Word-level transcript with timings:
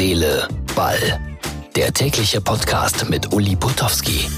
Seele, 0.00 0.48
Ball. 0.74 0.96
Der 1.76 1.92
tägliche 1.92 2.40
Podcast 2.40 3.10
mit 3.10 3.34
Uli 3.34 3.54
Putowski. 3.54 4.30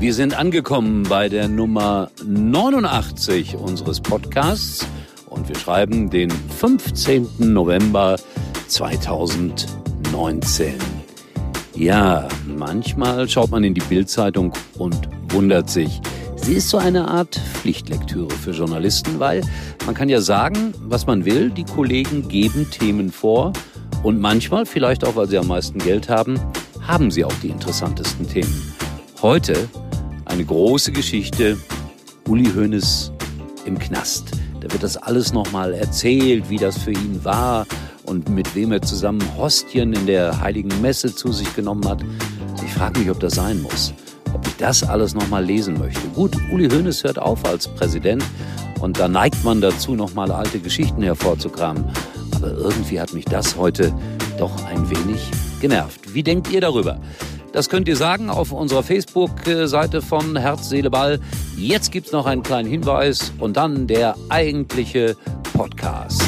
Wir 0.00 0.12
sind 0.12 0.36
angekommen 0.36 1.04
bei 1.04 1.28
der 1.28 1.46
Nummer 1.46 2.10
89 2.26 3.54
unseres 3.54 4.00
Podcasts 4.00 4.88
und 5.26 5.48
wir 5.48 5.54
schreiben 5.54 6.10
den 6.10 6.32
15. 6.32 7.28
November 7.38 8.16
2019. 8.66 10.74
Ja, 11.76 12.26
manchmal 12.44 13.28
schaut 13.28 13.52
man 13.52 13.62
in 13.62 13.74
die 13.74 13.82
Bildzeitung 13.82 14.52
und 14.78 15.08
wundert 15.28 15.70
sich, 15.70 16.00
Sie 16.34 16.54
ist 16.54 16.70
so 16.70 16.78
eine 16.78 17.06
Art 17.06 17.36
Pflichtlektüre 17.36 18.30
für 18.30 18.50
Journalisten, 18.50 19.20
weil 19.20 19.42
man 19.86 19.94
kann 19.94 20.08
ja 20.08 20.20
sagen, 20.20 20.74
was 20.80 21.06
man 21.06 21.24
will, 21.24 21.50
die 21.50 21.62
Kollegen 21.62 22.26
geben 22.26 22.68
Themen 22.72 23.12
vor 23.12 23.52
und 24.04 24.20
manchmal, 24.20 24.66
vielleicht 24.66 25.04
auch 25.04 25.16
weil 25.16 25.28
sie 25.28 25.38
am 25.38 25.48
meisten 25.48 25.80
Geld 25.80 26.08
haben, 26.08 26.38
haben 26.80 27.10
sie 27.10 27.24
auch 27.24 27.34
die 27.42 27.48
interessantesten 27.48 28.28
Themen. 28.28 28.72
Heute 29.20 29.68
eine 30.26 30.44
große 30.44 30.92
Geschichte, 30.92 31.56
Uli 32.28 32.48
Hoeneß 32.54 33.10
im 33.64 33.78
Knast. 33.78 34.30
Da 34.60 34.70
wird 34.70 34.82
das 34.82 34.96
alles 34.96 35.32
nochmal 35.32 35.74
erzählt, 35.74 36.48
wie 36.48 36.58
das 36.58 36.78
für 36.78 36.92
ihn 36.92 37.24
war 37.24 37.66
und 38.04 38.28
mit 38.28 38.54
wem 38.54 38.70
er 38.70 38.82
zusammen 38.82 39.22
Hostien 39.36 39.92
in 39.92 40.06
der 40.06 40.40
heiligen 40.40 40.80
Messe 40.80 41.12
zu 41.12 41.32
sich 41.32 41.52
genommen 41.56 41.88
hat. 41.88 42.02
Ich 42.64 42.72
frage 42.72 43.00
mich, 43.00 43.10
ob 43.10 43.18
das 43.18 43.34
sein 43.34 43.60
muss 43.60 43.92
ob 44.34 44.46
ich 44.48 44.56
das 44.56 44.82
alles 44.82 45.14
nochmal 45.14 45.44
lesen 45.44 45.78
möchte. 45.78 46.06
Gut, 46.08 46.36
Uli 46.52 46.68
Hoeneß 46.68 47.04
hört 47.04 47.18
auf 47.18 47.44
als 47.44 47.68
Präsident 47.68 48.24
und 48.80 48.98
da 48.98 49.08
neigt 49.08 49.44
man 49.44 49.60
dazu, 49.60 49.94
nochmal 49.94 50.30
alte 50.32 50.58
Geschichten 50.58 51.02
hervorzukramen. 51.02 51.84
Aber 52.44 52.58
irgendwie 52.58 53.00
hat 53.00 53.14
mich 53.14 53.24
das 53.24 53.56
heute 53.56 53.94
doch 54.38 54.52
ein 54.66 54.90
wenig 54.90 55.30
genervt. 55.62 56.12
Wie 56.12 56.22
denkt 56.22 56.50
ihr 56.52 56.60
darüber? 56.60 57.00
Das 57.52 57.70
könnt 57.70 57.88
ihr 57.88 57.96
sagen 57.96 58.28
auf 58.28 58.52
unserer 58.52 58.82
Facebook-Seite 58.82 60.02
von 60.02 60.36
Herz, 60.36 60.68
Seele, 60.68 60.90
Ball. 60.90 61.20
Jetzt 61.56 61.90
gibt's 61.90 62.12
noch 62.12 62.26
einen 62.26 62.42
kleinen 62.42 62.68
Hinweis 62.68 63.32
und 63.38 63.56
dann 63.56 63.86
der 63.86 64.14
eigentliche 64.28 65.16
Podcast. 65.54 66.22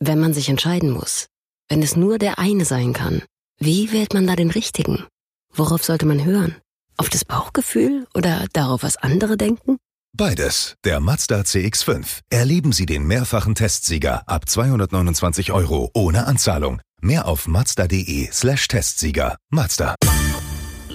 Wenn 0.00 0.18
man 0.18 0.32
sich 0.32 0.48
entscheiden 0.48 0.90
muss, 0.90 1.28
wenn 1.68 1.82
es 1.82 1.96
nur 1.96 2.18
der 2.18 2.38
eine 2.38 2.64
sein 2.64 2.92
kann, 2.92 3.22
wie 3.58 3.92
wählt 3.92 4.14
man 4.14 4.26
da 4.26 4.36
den 4.36 4.50
richtigen? 4.50 5.04
Worauf 5.52 5.84
sollte 5.84 6.06
man 6.06 6.24
hören? 6.24 6.56
Auf 6.96 7.08
das 7.08 7.24
Bauchgefühl 7.24 8.06
oder 8.14 8.46
darauf, 8.52 8.82
was 8.82 8.96
andere 8.96 9.36
denken? 9.36 9.78
Beides. 10.16 10.76
Der 10.84 11.00
Mazda 11.00 11.40
CX5. 11.40 12.20
Erleben 12.30 12.72
Sie 12.72 12.86
den 12.86 13.06
mehrfachen 13.06 13.54
Testsieger 13.54 14.22
ab 14.26 14.48
229 14.48 15.52
Euro 15.52 15.90
ohne 15.92 16.26
Anzahlung. 16.26 16.80
Mehr 17.02 17.26
auf 17.26 17.46
mazda.de 17.48 18.28
slash 18.32 18.68
Testsieger. 18.68 19.36
Mazda. 19.50 19.94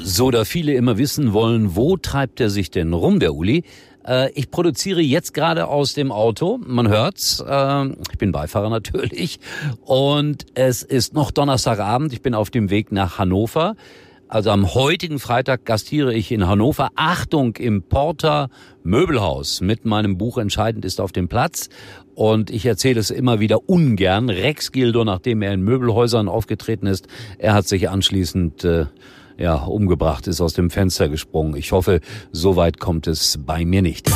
So, 0.03 0.31
da 0.31 0.45
viele 0.45 0.73
immer 0.73 0.97
wissen 0.97 1.33
wollen, 1.33 1.75
wo 1.75 1.97
treibt 1.97 2.39
er 2.39 2.49
sich 2.49 2.71
denn 2.71 2.93
rum, 2.93 3.19
der 3.19 3.35
Uli? 3.35 3.63
Äh, 4.05 4.31
ich 4.33 4.51
produziere 4.51 5.01
jetzt 5.01 5.33
gerade 5.33 5.67
aus 5.67 5.93
dem 5.93 6.11
Auto. 6.11 6.59
Man 6.65 6.87
hört's. 6.87 7.43
Äh, 7.45 7.87
ich 8.11 8.17
bin 8.17 8.31
Beifahrer 8.31 8.69
natürlich. 8.69 9.39
Und 9.81 10.45
es 10.53 10.83
ist 10.83 11.13
noch 11.13 11.31
Donnerstagabend. 11.31 12.13
Ich 12.13 12.21
bin 12.21 12.33
auf 12.33 12.49
dem 12.49 12.69
Weg 12.69 12.91
nach 12.91 13.17
Hannover. 13.17 13.75
Also 14.27 14.49
am 14.49 14.73
heutigen 14.73 15.19
Freitag 15.19 15.65
gastiere 15.65 16.13
ich 16.13 16.31
in 16.31 16.47
Hannover. 16.47 16.89
Achtung 16.95 17.57
im 17.57 17.83
Porter 17.83 18.49
Möbelhaus 18.81 19.59
mit 19.59 19.83
meinem 19.83 20.17
Buch 20.17 20.37
Entscheidend 20.37 20.85
ist 20.85 21.01
auf 21.01 21.11
dem 21.11 21.27
Platz. 21.27 21.67
Und 22.15 22.49
ich 22.49 22.65
erzähle 22.65 23.01
es 23.01 23.11
immer 23.11 23.41
wieder 23.41 23.67
ungern. 23.67 24.29
Rex 24.29 24.71
Gildo, 24.71 25.03
nachdem 25.03 25.41
er 25.41 25.53
in 25.53 25.63
Möbelhäusern 25.63 26.29
aufgetreten 26.29 26.87
ist, 26.87 27.09
er 27.39 27.53
hat 27.53 27.67
sich 27.67 27.89
anschließend 27.89 28.63
äh, 28.63 28.85
ja, 29.37 29.55
umgebracht, 29.55 30.27
ist 30.27 30.41
aus 30.41 30.53
dem 30.53 30.69
Fenster 30.69 31.09
gesprungen. 31.09 31.55
Ich 31.55 31.71
hoffe, 31.71 32.01
so 32.31 32.55
weit 32.55 32.79
kommt 32.79 33.07
es 33.07 33.39
bei 33.45 33.65
mir 33.65 33.81
nicht. 33.81 34.09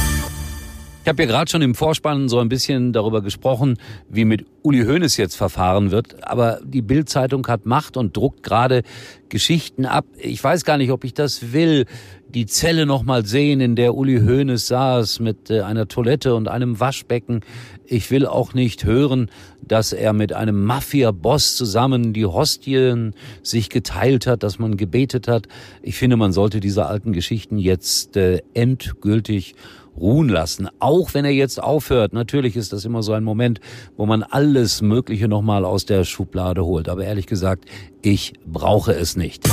Ich 1.05 1.09
habe 1.09 1.21
ja 1.21 1.29
gerade 1.29 1.51
schon 1.51 1.61
im 1.61 1.75
Vorspann 1.75 2.29
so 2.29 2.39
ein 2.39 2.49
bisschen 2.49 2.91
darüber 2.91 3.21
gesprochen, 3.21 3.77
wie 4.09 4.25
mit 4.25 4.43
Uli 4.63 4.85
Hoeneß 4.85 5.17
jetzt 5.17 5.35
verfahren 5.35 5.91
wird. 5.91 6.27
Aber 6.27 6.59
die 6.65 6.81
Bild-Zeitung 6.81 7.45
hat 7.45 7.67
Macht 7.67 7.95
und 7.95 8.17
druckt 8.17 8.41
gerade 8.41 8.81
Geschichten 9.29 9.85
ab. 9.85 10.07
Ich 10.17 10.43
weiß 10.43 10.65
gar 10.65 10.79
nicht, 10.79 10.89
ob 10.89 11.03
ich 11.03 11.13
das 11.13 11.53
will. 11.53 11.85
Die 12.29 12.47
Zelle 12.47 12.87
noch 12.87 13.03
mal 13.03 13.23
sehen, 13.23 13.61
in 13.61 13.75
der 13.75 13.93
Uli 13.93 14.19
Hoeneß 14.19 14.65
saß 14.65 15.19
mit 15.19 15.51
äh, 15.51 15.61
einer 15.61 15.87
Toilette 15.87 16.33
und 16.33 16.47
einem 16.47 16.79
Waschbecken. 16.79 17.41
Ich 17.85 18.09
will 18.09 18.25
auch 18.25 18.55
nicht 18.55 18.83
hören, 18.83 19.29
dass 19.61 19.93
er 19.93 20.11
mit 20.11 20.33
einem 20.33 20.63
Mafia-Boss 20.63 21.55
zusammen 21.55 22.13
die 22.13 22.25
Hostien 22.25 23.13
sich 23.43 23.69
geteilt 23.69 24.25
hat, 24.25 24.41
dass 24.41 24.57
man 24.57 24.75
gebetet 24.75 25.27
hat. 25.27 25.47
Ich 25.83 25.97
finde, 25.97 26.17
man 26.17 26.33
sollte 26.33 26.59
diese 26.59 26.87
alten 26.87 27.13
Geschichten 27.13 27.59
jetzt 27.59 28.17
äh, 28.17 28.41
endgültig 28.55 29.53
ruhen 29.97 30.29
lassen. 30.29 30.69
Auch 30.79 31.13
wenn 31.13 31.25
er 31.25 31.31
jetzt 31.31 31.61
aufhört. 31.61 32.13
Natürlich 32.13 32.55
ist 32.55 32.73
das 32.73 32.85
immer 32.85 33.03
so 33.03 33.13
ein 33.13 33.23
Moment, 33.23 33.59
wo 33.97 34.05
man 34.05 34.23
alles 34.23 34.81
Mögliche 34.81 35.27
nochmal 35.27 35.65
aus 35.65 35.85
der 35.85 36.03
Schublade 36.03 36.65
holt. 36.65 36.89
Aber 36.89 37.03
ehrlich 37.03 37.27
gesagt, 37.27 37.65
ich 38.01 38.33
brauche 38.45 38.93
es 38.93 39.15
nicht. 39.15 39.47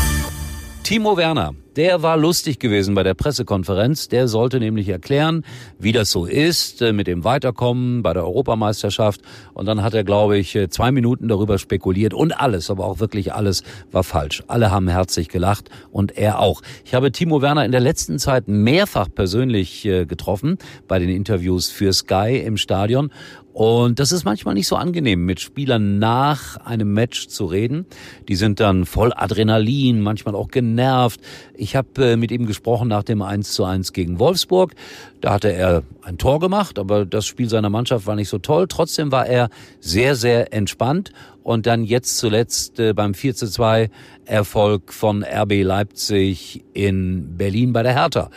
Timo 0.83 1.17
Werner, 1.17 1.55
der 1.77 2.03
war 2.03 2.17
lustig 2.17 2.59
gewesen 2.59 2.95
bei 2.95 3.03
der 3.03 3.15
Pressekonferenz. 3.15 4.09
Der 4.09 4.29
sollte 4.29 4.59
nämlich 4.61 4.89
erklären, 4.89 5.45
wie 5.79 5.93
das 5.93 6.11
so 6.11 6.27
ist 6.27 6.83
äh, 6.83 6.93
mit 6.93 7.07
dem 7.07 7.25
Weiterkommen 7.25 8.03
bei 8.03 8.13
der 8.13 8.25
Europameisterschaft. 8.25 9.21
Und 9.55 9.67
dann 9.67 9.83
hat 9.83 9.95
er, 9.95 10.05
glaube 10.05 10.39
ich, 10.39 10.55
äh, 10.55 10.69
zwei 10.69 10.93
Minuten 10.93 11.29
darüber 11.29 11.59
spekuliert. 11.59 12.15
Und 12.15 12.33
alles, 12.33 12.71
aber 12.71 12.85
auch 12.85 13.01
wirklich 13.01 13.33
alles 13.33 13.63
war 13.91 14.05
falsch. 14.05 14.43
Alle 14.49 14.71
haben 14.71 14.89
herzlich 14.89 15.29
gelacht 15.29 15.71
und 15.91 16.17
er 16.17 16.41
auch. 16.41 16.63
Ich 16.85 16.95
habe 16.95 17.13
Timo 17.13 17.43
Werner 17.43 17.65
in 17.65 17.73
der 17.73 17.81
letzten 17.81 18.19
Zeit 18.19 18.49
mehrfach 18.49 19.09
persönlich 19.15 19.85
äh, 19.85 20.05
getroffen 20.05 20.59
bei 20.89 20.99
den 20.99 21.09
Interviews 21.09 21.71
für 21.71 21.93
Sky 21.93 22.43
im 22.45 22.57
Stadion. 22.57 23.11
Und 23.53 23.99
das 23.99 24.13
ist 24.13 24.25
manchmal 24.25 24.55
nicht 24.55 24.67
so 24.67 24.77
angenehm, 24.77 25.27
mit 25.27 25.39
Spielern 25.39 25.99
nach 25.99 26.57
einem 26.57 26.95
Match 26.95 27.29
zu 27.29 27.45
reden. 27.45 27.87
Die 28.29 28.35
sind 28.35 28.61
dann 28.61 28.87
voll 28.87 29.13
Adrenalin, 29.15 30.01
manchmal 30.01 30.35
auch 30.35 30.49
genervt. 30.49 31.21
Ich 31.63 31.77
habe 31.77 32.05
äh, 32.05 32.17
mit 32.17 32.33
ihm 32.33 32.47
gesprochen 32.47 32.89
nach 32.89 33.05
dem 33.05 33.23
1 33.23 33.53
zu 33.53 33.65
1 33.65 33.93
gegen 33.93 34.19
Wolfsburg. 34.19 34.75
Da 35.21 35.33
hatte 35.33 35.53
er 35.53 35.85
ein 36.03 36.19
Tor 36.19 36.41
gemacht, 36.41 36.77
aber 36.77 37.07
das 37.07 37.25
Spiel 37.25 37.49
seiner 37.49 37.71
Mannschaft 37.71 38.05
war 38.09 38.17
nicht 38.17 38.31
so 38.31 38.39
toll. 38.39 38.67
Trotzdem 38.67 39.13
war 39.13 39.29
er 39.29 39.49
sehr, 39.79 40.17
sehr 40.17 40.53
entspannt. 40.53 41.13
Und 41.45 41.67
dann 41.67 41.85
jetzt 41.85 42.19
zuletzt 42.19 42.81
äh, 42.81 42.95
beim 42.95 43.15
4 43.15 43.37
zu 43.37 43.47
2 43.49 43.91
Erfolg 44.25 44.93
von 44.93 45.23
RB 45.23 45.63
Leipzig 45.63 46.65
in 46.73 47.37
Berlin 47.37 47.73
bei 47.73 47.85
der 47.85 47.95
Hertha. 47.95 48.31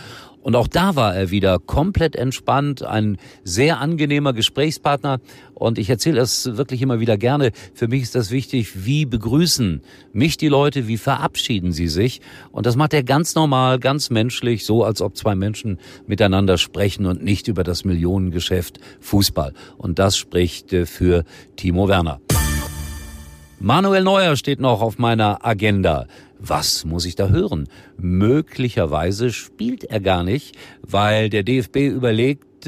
Und 0.45 0.55
auch 0.55 0.67
da 0.67 0.95
war 0.95 1.15
er 1.15 1.31
wieder 1.31 1.57
komplett 1.57 2.15
entspannt, 2.15 2.83
ein 2.83 3.17
sehr 3.43 3.79
angenehmer 3.79 4.31
Gesprächspartner. 4.31 5.19
Und 5.55 5.79
ich 5.79 5.89
erzähle 5.89 6.21
es 6.21 6.55
wirklich 6.55 6.83
immer 6.83 6.99
wieder 6.99 7.17
gerne. 7.17 7.51
Für 7.73 7.87
mich 7.87 8.03
ist 8.03 8.13
das 8.13 8.29
wichtig, 8.29 8.85
wie 8.85 9.07
begrüßen 9.07 9.81
mich 10.13 10.37
die 10.37 10.47
Leute, 10.47 10.87
wie 10.87 10.97
verabschieden 10.97 11.71
sie 11.71 11.87
sich. 11.87 12.21
Und 12.51 12.67
das 12.67 12.75
macht 12.75 12.93
er 12.93 13.01
ganz 13.01 13.33
normal, 13.33 13.79
ganz 13.79 14.11
menschlich, 14.11 14.65
so 14.65 14.83
als 14.83 15.01
ob 15.01 15.17
zwei 15.17 15.33
Menschen 15.33 15.79
miteinander 16.05 16.59
sprechen 16.59 17.07
und 17.07 17.23
nicht 17.23 17.47
über 17.47 17.63
das 17.63 17.83
Millionengeschäft 17.83 18.79
Fußball. 18.99 19.51
Und 19.79 19.97
das 19.97 20.15
spricht 20.15 20.71
äh, 20.73 20.85
für 20.85 21.23
Timo 21.55 21.87
Werner. 21.87 22.21
Manuel 23.59 24.03
Neuer 24.03 24.35
steht 24.35 24.59
noch 24.59 24.81
auf 24.83 24.99
meiner 24.99 25.43
Agenda. 25.43 26.05
Was 26.47 26.85
muss 26.85 27.05
ich 27.05 27.15
da 27.15 27.29
hören? 27.29 27.67
Möglicherweise 27.97 29.31
spielt 29.31 29.83
er 29.83 29.99
gar 29.99 30.23
nicht, 30.23 30.55
weil 30.81 31.31
der 31.31 31.41
DFB 31.41 31.77
überlegt, 31.77 32.67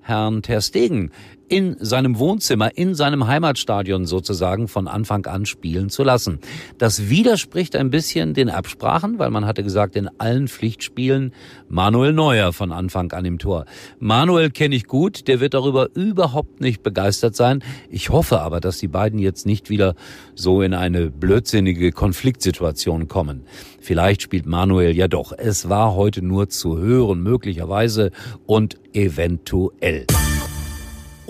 Herrn 0.00 0.42
Ter 0.42 0.60
Stegen 0.62 1.10
in 1.50 1.76
seinem 1.80 2.18
Wohnzimmer, 2.18 2.76
in 2.76 2.94
seinem 2.94 3.26
Heimatstadion 3.26 4.06
sozusagen 4.06 4.68
von 4.68 4.86
Anfang 4.86 5.26
an 5.26 5.46
spielen 5.46 5.90
zu 5.90 6.04
lassen. 6.04 6.38
Das 6.78 7.10
widerspricht 7.10 7.74
ein 7.74 7.90
bisschen 7.90 8.34
den 8.34 8.48
Absprachen, 8.48 9.18
weil 9.18 9.30
man 9.30 9.44
hatte 9.44 9.64
gesagt, 9.64 9.96
in 9.96 10.08
allen 10.18 10.46
Pflichtspielen 10.46 11.34
Manuel 11.68 12.12
Neuer 12.12 12.52
von 12.52 12.70
Anfang 12.70 13.10
an 13.12 13.24
im 13.24 13.40
Tor. 13.40 13.64
Manuel 13.98 14.50
kenne 14.50 14.76
ich 14.76 14.86
gut, 14.86 15.26
der 15.26 15.40
wird 15.40 15.54
darüber 15.54 15.88
überhaupt 15.94 16.60
nicht 16.60 16.84
begeistert 16.84 17.34
sein. 17.34 17.64
Ich 17.90 18.10
hoffe 18.10 18.40
aber, 18.40 18.60
dass 18.60 18.78
die 18.78 18.88
beiden 18.88 19.18
jetzt 19.18 19.44
nicht 19.44 19.70
wieder 19.70 19.96
so 20.36 20.62
in 20.62 20.72
eine 20.72 21.10
blödsinnige 21.10 21.90
Konfliktsituation 21.90 23.08
kommen. 23.08 23.42
Vielleicht 23.80 24.22
spielt 24.22 24.46
Manuel 24.46 24.96
ja 24.96 25.08
doch. 25.08 25.32
Es 25.36 25.68
war 25.68 25.96
heute 25.96 26.22
nur 26.22 26.48
zu 26.48 26.78
hören, 26.78 27.24
möglicherweise 27.24 28.12
und 28.46 28.78
eventuell. 28.92 30.06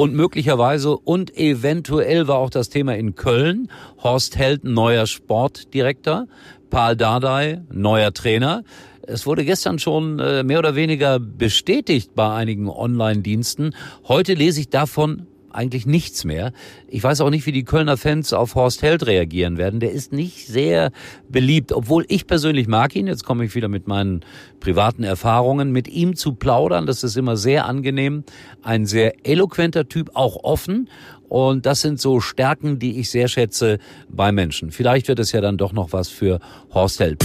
Und 0.01 0.15
möglicherweise 0.15 0.97
und 0.97 1.37
eventuell 1.37 2.27
war 2.27 2.39
auch 2.39 2.49
das 2.49 2.71
Thema 2.71 2.97
in 2.97 3.17
Köln. 3.17 3.71
Horst 4.03 4.35
Held, 4.35 4.65
neuer 4.65 5.07
Sportdirektor. 5.07 6.27
Paul 6.71 6.97
Dardai, 6.97 7.61
neuer 7.71 8.11
Trainer. 8.15 8.65
Es 9.03 9.27
wurde 9.27 9.45
gestern 9.45 9.79
schon 9.79 10.19
äh, 10.19 10.43
mehr 10.43 10.59
oder 10.59 10.75
weniger 10.75 11.21
bestätigt 11.21 12.15
bei 12.15 12.35
einigen 12.35 12.71
Online-Diensten. 12.71 13.75
Heute 14.09 14.33
lese 14.33 14.61
ich 14.61 14.71
davon 14.71 15.27
eigentlich 15.53 15.87
nichts 15.87 16.25
mehr. 16.25 16.53
Ich 16.89 17.03
weiß 17.03 17.21
auch 17.21 17.31
nicht, 17.31 17.47
wie 17.47 17.53
die 17.53 17.65
Kölner 17.65 17.97
Fans 17.97 18.33
auf 18.33 18.55
Horst 18.55 18.83
Held 18.83 19.07
reagieren 19.07 19.59
werden. 19.59 19.81
Der 19.81 19.93
ist 19.93 20.13
nicht 20.13 20.47
sehr 20.47 20.93
beliebt, 21.29 21.73
obwohl 21.73 22.05
ich 22.09 22.27
persönlich 22.27 22.69
mag 22.69 22.95
ihn. 22.97 23.07
Jetzt 23.07 23.25
komme 23.25 23.45
ich 23.45 23.55
wieder 23.55 23.69
mit 23.69 23.87
meinen 23.87 24.21
privaten 24.61 25.05
Erfahrungen. 25.05 25.73
Mit 25.73 25.89
ihm 25.89 26.17
zu 26.17 26.35
plaudern, 26.35 26.87
das 26.87 27.05
ist 27.05 27.17
immer 27.17 27.37
sehr 27.37 27.67
angenehm. 27.67 28.25
Ein 28.63 28.87
sehr 28.87 29.27
eloquenter 29.27 29.89
Typ, 29.89 30.11
auch 30.15 30.45
offen. 30.45 30.89
Und 31.29 31.65
das 31.65 31.81
sind 31.81 32.01
so 32.01 32.21
Stärken, 32.21 32.79
die 32.79 32.99
ich 32.99 33.11
sehr 33.11 33.29
schätze 33.29 33.79
bei 34.09 34.33
Menschen. 34.33 34.73
Vielleicht 34.73 35.07
wird 35.07 35.21
es 35.21 35.31
ja 35.33 35.41
dann 35.41 35.57
doch 35.57 35.73
noch 35.73 35.93
was 35.93 36.09
für 36.09 36.41
Horst 36.75 36.99
Held. 36.99 37.25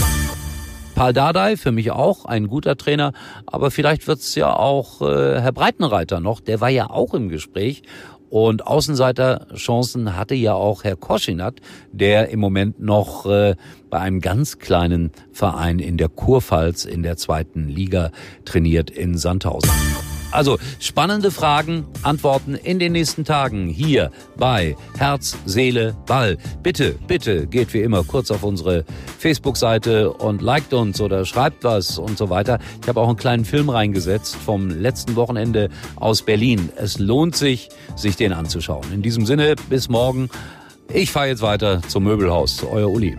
Paul 0.96 1.12
Dardai, 1.12 1.58
für 1.58 1.72
mich 1.72 1.90
auch 1.90 2.24
ein 2.24 2.48
guter 2.48 2.78
Trainer, 2.78 3.12
aber 3.44 3.70
vielleicht 3.70 4.06
wird's 4.06 4.34
ja 4.34 4.56
auch 4.56 5.02
äh, 5.02 5.42
Herr 5.42 5.52
Breitenreiter 5.52 6.20
noch, 6.20 6.40
der 6.40 6.62
war 6.62 6.70
ja 6.70 6.88
auch 6.88 7.12
im 7.12 7.28
Gespräch 7.28 7.82
und 8.30 8.66
Außenseiterchancen 8.66 10.16
hatte 10.16 10.34
ja 10.34 10.54
auch 10.54 10.84
Herr 10.84 10.96
Koschinat, 10.96 11.60
der 11.92 12.28
im 12.28 12.40
Moment 12.40 12.80
noch 12.80 13.26
äh, 13.26 13.54
bei 13.90 14.00
einem 14.00 14.20
ganz 14.20 14.58
kleinen 14.58 15.12
Verein 15.32 15.78
in 15.78 15.96
der 15.96 16.08
Kurpfalz 16.08 16.84
in 16.84 17.02
der 17.02 17.16
zweiten 17.16 17.68
Liga 17.68 18.10
trainiert 18.44 18.90
in 18.90 19.16
Sandhausen. 19.16 19.70
Also 20.36 20.58
spannende 20.80 21.30
Fragen, 21.30 21.86
Antworten 22.02 22.56
in 22.56 22.78
den 22.78 22.92
nächsten 22.92 23.24
Tagen 23.24 23.68
hier 23.68 24.10
bei 24.36 24.76
Herz, 24.98 25.34
Seele, 25.46 25.96
Ball. 26.06 26.36
Bitte, 26.62 26.96
bitte 27.06 27.46
geht 27.46 27.72
wie 27.72 27.80
immer 27.80 28.04
kurz 28.04 28.30
auf 28.30 28.42
unsere 28.42 28.84
Facebook-Seite 29.18 30.12
und 30.12 30.42
liked 30.42 30.74
uns 30.74 31.00
oder 31.00 31.24
schreibt 31.24 31.64
was 31.64 31.98
und 31.98 32.18
so 32.18 32.28
weiter. 32.28 32.58
Ich 32.82 32.88
habe 32.88 33.00
auch 33.00 33.08
einen 33.08 33.16
kleinen 33.16 33.46
Film 33.46 33.70
reingesetzt 33.70 34.36
vom 34.36 34.68
letzten 34.68 35.16
Wochenende 35.16 35.70
aus 35.96 36.20
Berlin. 36.20 36.68
Es 36.76 36.98
lohnt 36.98 37.34
sich, 37.34 37.70
sich 37.96 38.16
den 38.16 38.34
anzuschauen. 38.34 38.92
In 38.92 39.00
diesem 39.00 39.24
Sinne, 39.24 39.54
bis 39.70 39.88
morgen. 39.88 40.28
Ich 40.92 41.12
fahre 41.12 41.28
jetzt 41.28 41.40
weiter 41.40 41.80
zum 41.88 42.04
Möbelhaus. 42.04 42.62
Euer 42.62 42.90
Uli. 42.90 43.16